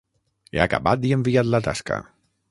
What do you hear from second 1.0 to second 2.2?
i enviat la tasca.